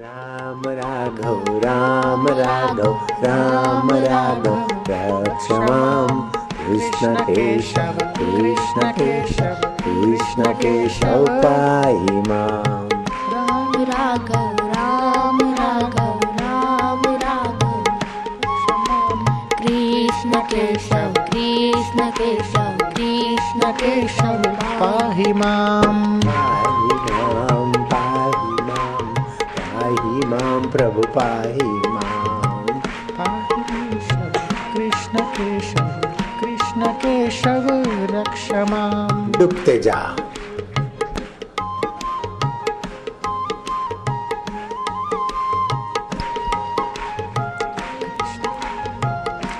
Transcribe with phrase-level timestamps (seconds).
[0.00, 2.92] राम राघव राम राघव
[3.24, 4.58] राम राघव
[4.90, 12.88] रक्ष माँ कृष्ण केशव कृष्ण केशव कृष्ण केशव पाहि माम्
[13.32, 17.82] राम राघव राम राघव राम राघव।
[19.58, 24.42] कृष्ण केशव कृष्ण केशव कृष्ण केशव।
[24.80, 27.37] पाहि माम् पाहि माँ।
[30.72, 32.80] प्रभु पाहि माम्
[33.18, 34.32] पाहि केशव
[34.72, 35.88] कृष्ण केशव
[36.40, 37.68] कृष्ण केशव
[38.14, 40.00] रक्ष माम् डूबते जा।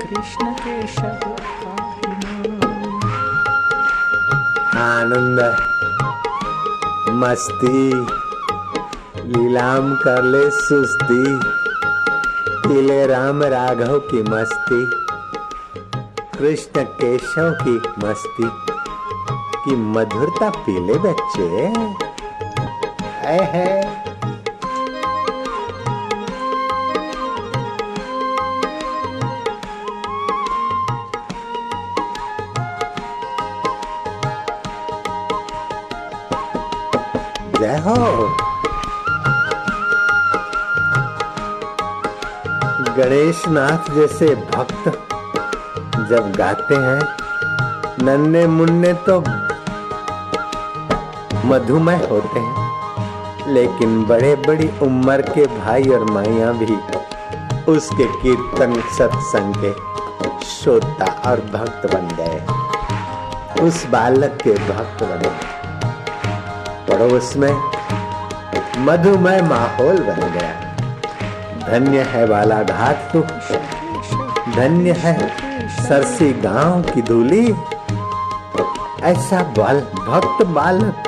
[0.00, 1.36] कृष्ण केशव
[4.80, 5.40] आनंद,
[7.22, 8.29] मस्ती।
[9.30, 11.40] लीलाम कर ले सुस्ती।
[12.68, 14.90] पीले राम राघव की मस्ती।
[16.38, 18.50] कृष्ण केशव की मस्ती।
[19.64, 21.48] की मधुरता पीले बच्चे।
[23.26, 24.00] है
[37.60, 38.49] जय हो।
[43.00, 44.88] गणेश नाथ जैसे भक्त
[46.10, 47.00] जब गाते हैं,
[48.02, 49.20] नन्हे मुन्ने तो
[51.48, 56.76] मधुमय होते हैं, लेकिन बड़े बड़ी उम्र के भाई और माइया भी
[57.72, 59.72] उसके कीर्तन सत्संग के
[60.46, 65.30] श्रोता और भक्त बन गए। उस बालक के भक्त बने।
[66.88, 67.54] पड़ोस में
[68.78, 70.69] मधुमय माहौल बन गया।
[71.70, 73.20] धन्य है बाला घाट तो।
[74.56, 75.14] धन्य है
[75.88, 77.56] सरसी गाँव की धूली।
[79.02, 81.02] ऐसा बाल, भक्त बालक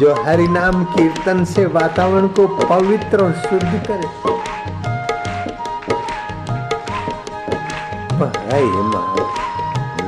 [0.00, 4.28] जो हरि नाम कीर्तन से वातावरण को पवित्र और शुद्ध करे।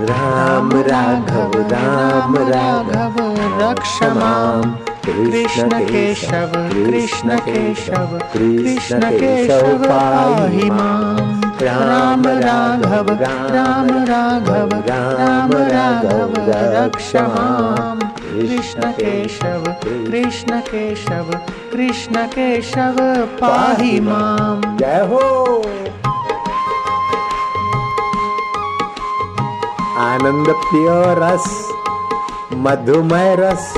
[0.07, 3.17] राम राघव राम राघव,
[3.61, 15.53] रक्ष माम्। कृष्ण केशव कृष्ण केशव कृष्ण केशव पाहि माम् राम राघव राम राघव राम
[15.73, 16.35] राघव
[16.77, 18.01] रक्ष माम्
[18.31, 21.31] कृष्ण केशव कृष्ण केशव
[21.73, 23.01] कृष्ण केशव
[23.41, 25.27] पाहि माम् जय हो
[30.09, 31.49] आनंद पियो रस
[32.67, 33.73] मधुमय रस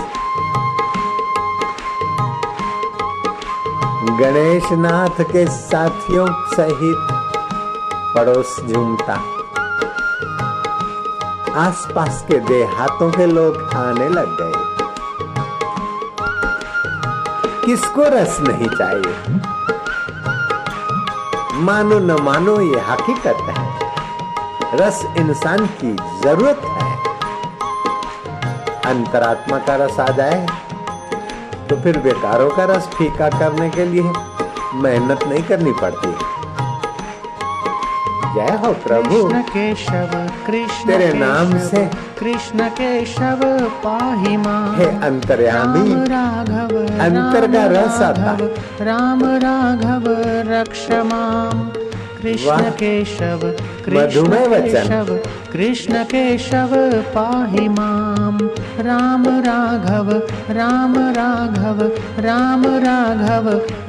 [4.21, 7.09] गणेश नाथ के साथियों सहित
[8.17, 9.12] पड़ोस झूमता।
[11.56, 14.53] आसपास के देहातों के लोग आने लग गए।
[17.67, 19.41] किसको रस नहीं चाहिए?
[21.55, 23.78] मानो न मानो ये हकीकत है।
[24.75, 26.99] रस इंसान की ज़रूरत है।
[28.87, 30.47] अंतरात्मा का रस आ जाए।
[31.72, 34.03] तो फिर बेकारों का रस फीका करने के लिए
[34.75, 36.10] मेहनत नहीं करनी पड़ती।
[38.34, 41.84] जय हो प्रभु। कृष्ण केशव कृष्ण तेरे नाम से।
[42.21, 43.41] कृष्ण केशव
[43.84, 44.34] पाहि
[44.77, 48.37] हे अंतर्यामी। राघव अंतर का रस आता।
[48.84, 50.04] राम राघव
[50.53, 51.81] रक्ष माम्
[52.22, 53.41] कृष्ण केशव
[53.84, 55.09] कृष्ण केशव
[55.53, 56.75] कृष्ण केशव
[57.15, 58.37] पाहि माम
[58.87, 60.10] राम राघव
[60.59, 61.81] राम राघव
[62.27, 63.49] राम राघव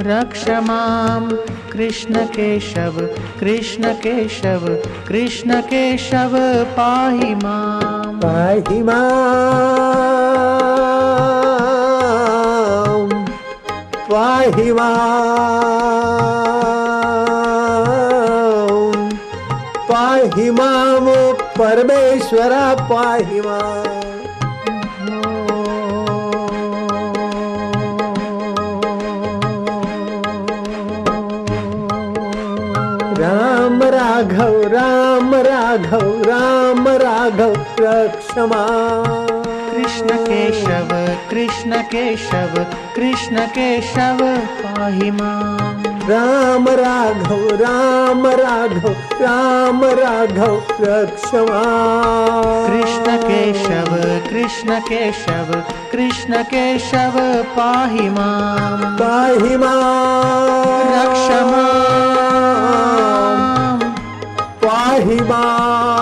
[0.10, 1.30] रक्ष माम्
[1.74, 2.98] कृष्ण केशव
[3.40, 4.66] कृष्ण केशव
[5.08, 6.36] कृष्ण केशव
[6.78, 9.64] पाहि माम पाहि माम्
[14.10, 16.23] पाहि माम्
[20.34, 21.08] पाहि माम्,
[21.58, 23.40] परमेश्वरा पाहि
[33.22, 38.66] राम राघव राम राघव राम राघव, रक्षमा।
[39.72, 40.90] कृष्ण केशव
[41.30, 42.64] कृष्ण केशव
[42.96, 44.26] कृष्ण केशव
[44.64, 45.12] पाहि
[46.10, 48.90] राम राघव राम राघव
[49.22, 51.62] राम राघव रक्षवा
[52.68, 53.92] कृष्ण केशव
[54.30, 55.54] कृष्ण केशव
[55.92, 57.18] कृष्ण केशव
[57.58, 62.04] पाहि माम। पाहि माँ रक्ष माम्।
[64.64, 65.93] पाहि माँ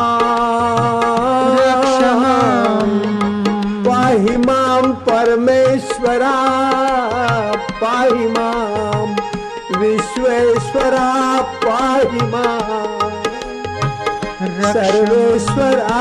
[14.64, 16.00] सर्वेश्वरा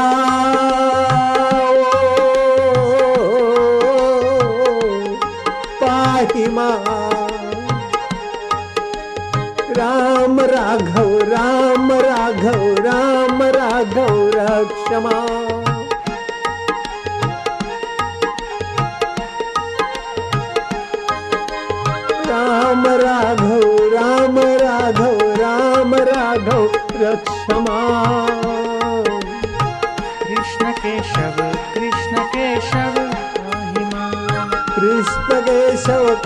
[5.82, 6.46] पाहि
[9.78, 15.39] राम राघव राम राघव राम राघव रक्षमा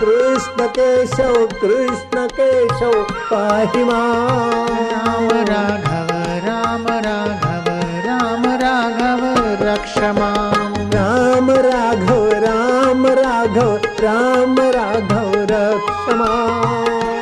[0.05, 2.93] कृष्ण केशव कृष्ण केशव
[3.31, 6.11] पाहि राम राघव
[6.47, 7.69] राम राघव
[8.07, 9.23] राम राघव
[9.63, 16.29] रक्ष माम् राम राघव राम राघव राम राघव रक्षमा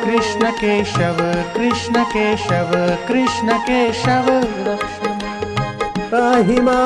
[0.03, 1.23] कृष्ण केशव
[1.55, 2.75] कृष्ण केशव
[3.07, 4.29] कृष्ण केशव
[4.67, 6.83] रक्ष माम् पाहि माँ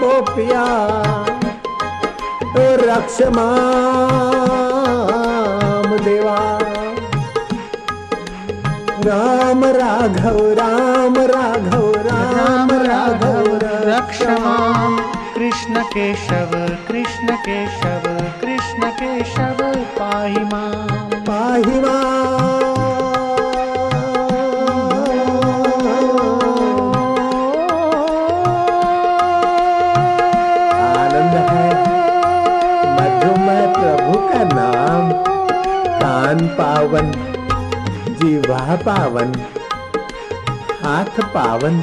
[0.00, 1.19] गोप्या
[2.56, 6.58] रक्ष माम देवा।
[9.04, 15.00] राम राघव राम राघव राम राघव रक्ष माम।
[15.34, 22.09] कृष्ण केशव कृष्ण केशव कृष्ण केशव पाहि माम। पाहि आनंद
[36.80, 37.10] पावन,
[38.20, 39.32] जीवा पावन,
[40.84, 41.82] हाथ पावन,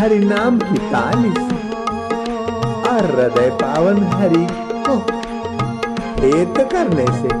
[0.00, 1.56] हरि नाम की ताली से
[2.90, 4.46] और हृदय पावन हरि
[4.86, 4.94] को
[6.20, 7.34] हेत करने से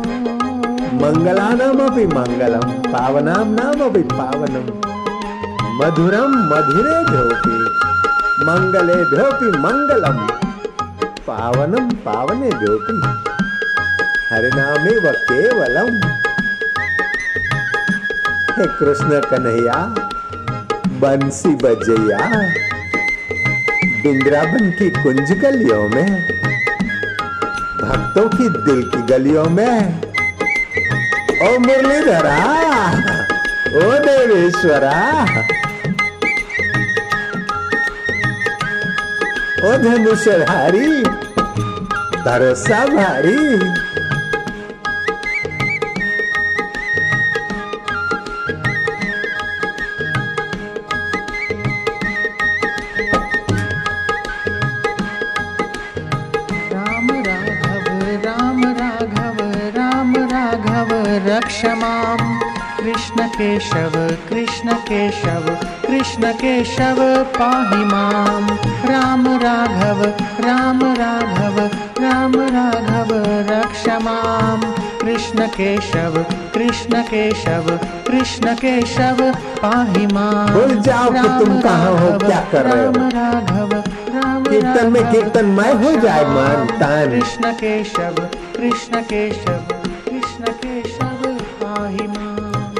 [0.96, 4.66] मंगलानाम अपि मंगलम, पावनाम नाम अपि पावनम।
[5.78, 7.56] मधुरम मधुरे भ्योपि
[8.44, 10.26] मंगले भ्योपि मंगलम,
[11.30, 13.00] पावनम पावने भ्योपि
[14.32, 16.15] हरिनामे व केवलम।
[18.58, 19.94] कृष्ण कन्हैया?
[20.88, 22.18] बंसी बजैया?
[24.02, 26.22] बिंद्रावन की कुंज गलियों में?
[27.82, 30.02] भक्तों की दिल की गलियों में?
[31.42, 32.36] ओ मुरलीधरा,
[33.76, 35.22] ओ देवेश्वरा।
[39.64, 41.02] ओ धनुषधारी
[42.22, 43.85] भरोसा भारी।
[61.56, 62.40] रक्ष माम्
[62.78, 63.92] कृष्ण केशव
[64.28, 65.46] कृष्ण केशव
[65.86, 66.96] कृष्ण केशव
[67.38, 68.48] पाहि माम्
[68.90, 70.02] राम राघव
[70.46, 71.58] राम राघव
[72.02, 73.14] राम राघव
[73.50, 74.64] रक्ष माम्
[75.00, 76.22] कृष्ण केशव
[76.54, 77.70] कृष्ण केशव
[78.06, 79.32] कृष्ण केशव
[79.62, 83.82] पाहि माम् भूल जाओ कि तुम कहाँ हो, क्या कर रहे हो। राम राघव
[84.50, 89.64] कीर्तन में कीर्तन कीर्तनमय हो जाए मन, तन। कृष्ण केशव कृष्ण केशव
[90.10, 91.15] कृष्ण केशव।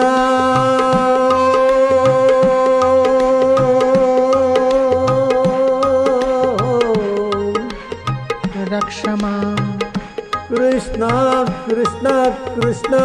[12.59, 12.97] कृष्ण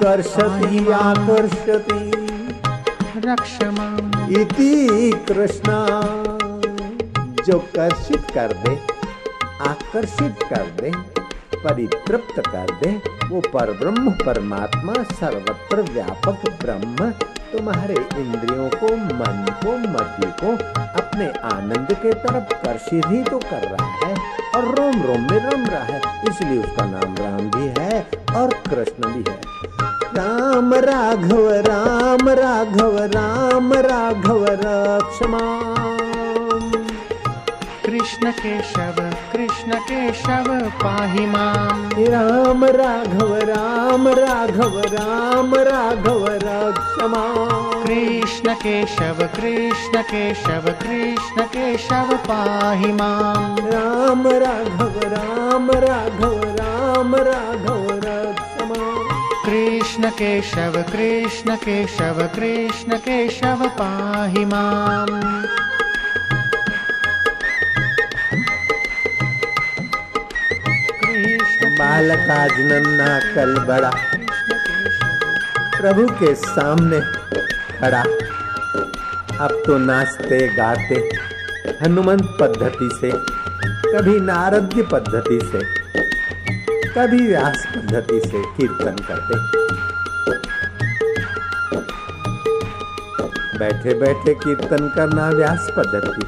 [0.00, 2.10] कर्षति आकर्षति।
[3.26, 3.54] रक्ष
[4.38, 5.72] इति कृष्ण।
[7.44, 8.74] जो कर्षित कर दे
[9.68, 10.90] आकर्षित कर दे
[11.56, 12.90] परितृप्त कर दे
[13.28, 17.10] वो पर ब्रह्म परमात्मा सर्वत्र व्यापक ब्रह्म
[17.52, 20.52] तुम्हारे इंद्रियों को मन को मति को
[21.00, 25.64] अपने आनंद के तरफ़ कर्षित ही तो कर रहा है। और रोम रोम में रम
[25.66, 28.06] रहा है इसलिए उसका नाम राम भी है
[28.36, 29.40] और कृष्ण भी है।
[30.16, 35.40] राम राघव राम राघव राम राघव रक्षमा।
[37.86, 38.94] कृष्ण केशव
[39.32, 50.68] कृष्ण केशव पाहि माम् राम राघव राम राघव राम राघव रक्षमा। कृष्ण केशव कृष्ण केशव
[50.82, 58.86] कृष्ण केशव पाहि माम्। राम राघव राम राघव राम राघव रक्षमा
[59.44, 65.20] कृष्ण केशव कृष्ण केशव कृष्ण केशव पाहि माम्।
[71.02, 73.90] कृष्ण बालक आज नन्हा कल बड़ा
[75.80, 77.23] प्रभु के सामने
[77.84, 78.02] खड़ा।
[79.44, 80.94] अब तो नाचते, गाते,
[81.82, 83.10] हनुमंत पद्धति से,
[83.92, 85.58] कभी नारद्य पद्धति से,
[86.90, 89.64] कभी व्यास पद्धति से कीर्तन करते।
[93.58, 96.26] बैठे बैठे कीर्तन करना व्यास पद्धति।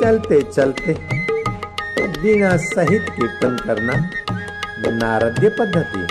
[0.00, 0.92] चलते चलते,
[2.22, 4.10] बिना सहित कीर्तन करना
[4.90, 6.06] नारद्य पद्धति।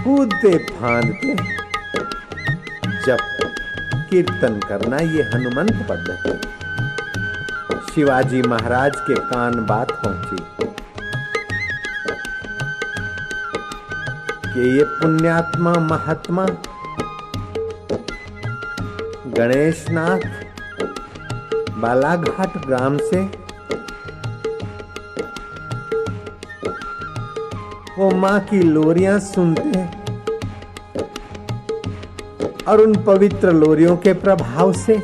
[0.00, 1.63] कूदते, फांदते
[3.06, 3.18] जब
[4.10, 6.54] कीर्तन करना ये हनुमंत पद्धति
[7.94, 10.38] शिवाजी महाराज के कान बात पहुँची।
[14.52, 16.46] कि ये पुण्यात्मा महात्मा,
[19.36, 20.20] गणेशनाथ
[21.78, 23.24] बालाघाट ग्राम से,
[27.98, 30.03] वो माँ की लोरियाँ सुनते
[32.68, 34.96] और उन पवित्र लोरियों के प्रभाव से,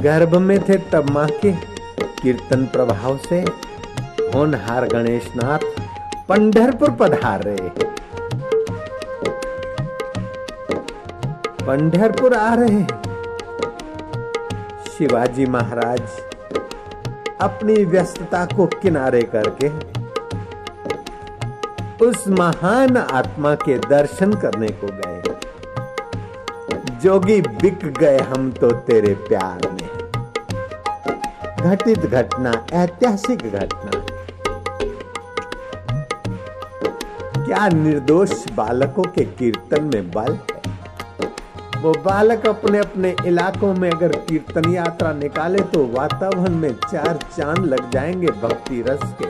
[0.00, 1.52] गर्भ में थे तब माँ के
[2.22, 3.40] कीर्तन प्रभाव से,
[4.34, 5.58] होनहार गणेशनाथ
[6.28, 7.68] पंढरपुर पधार। रहे
[11.62, 12.84] पंढरपुर आ रहे
[14.88, 16.00] शिवाजी महाराज
[17.40, 19.68] अपनी व्यस्तता को किनारे करके,
[22.06, 25.20] उस महान आत्मा के दर्शन करने को गए।
[27.02, 29.88] जोगी बिक गए हम तो तेरे प्यार में।
[31.56, 33.90] घटित घटना, ऐतिहासिक घटना।
[37.44, 40.62] क्या निर्दोष बालकों के कीर्तन में बल है?
[41.82, 47.58] वो बालक अपने अपने इलाकों में अगर कीर्तन यात्रा निकाले तो वातावरण में चार चाँद
[47.58, 49.26] लग जाएँगे भक्ति रस के।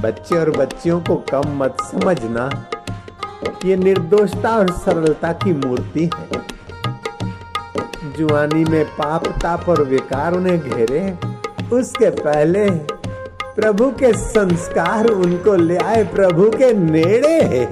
[0.00, 2.66] बच्चे और बच्चियों को कम मत समझना।
[3.64, 6.42] ये निर्दोषता और सरलता की मूर्ति है।
[8.18, 11.18] जुआनी में पाप, ताप और विकार उन्हें घेरे
[11.72, 12.70] उसके पहले
[13.54, 17.64] प्रभु के संस्कार उनको ले आए, प्रभु के नेड़े है।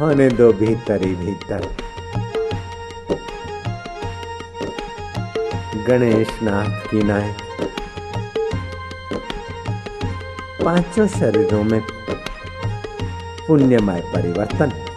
[0.00, 1.68] होने दो भीतर ही भीतर।
[5.88, 7.34] गणेश नाथ की नाय।
[10.64, 11.80] पाँचों शरीरों में
[13.46, 14.87] पुण्यमय परिवर्तन।